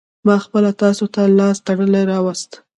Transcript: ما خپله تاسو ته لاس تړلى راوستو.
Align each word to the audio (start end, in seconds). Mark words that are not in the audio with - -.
ما 0.25 0.35
خپله 0.45 0.71
تاسو 0.81 1.03
ته 1.13 1.21
لاس 1.37 1.57
تړلى 1.67 2.01
راوستو. 2.11 2.57